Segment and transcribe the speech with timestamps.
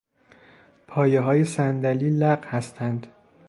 [0.87, 3.07] پایههای صندلی لق هستند.